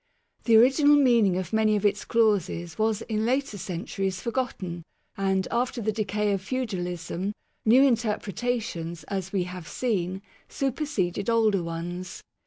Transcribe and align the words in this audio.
The 0.45 0.57
original 0.57 0.95
meaning 0.95 1.37
of 1.37 1.53
many 1.53 1.75
of 1.75 1.85
its 1.85 2.05
clauses 2.05 2.79
was 2.79 3.03
in 3.03 3.23
later 3.23 3.55
centuries 3.59 4.19
forgotten, 4.19 4.83
and, 5.15 5.47
after 5.51 5.79
the 5.79 5.91
decay 5.91 6.31
of 6.31 6.41
feudalism, 6.41 7.33
new 7.65 7.83
interpretations 7.83 9.03
(as 9.09 9.31
we 9.31 9.43
have 9.43 9.67
seen) 9.67 10.23
superseded 10.49 11.29
older 11.29 11.61
ones. 11.61 12.23